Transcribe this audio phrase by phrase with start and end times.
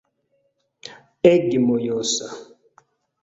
[1.31, 2.27] Ege mojosa